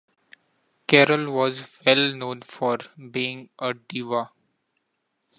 Carol 0.87 1.31
was 1.31 1.61
well-known 1.85 2.41
for 2.41 2.79
being 3.11 3.49
a 3.59 3.75
diva. 3.75 4.31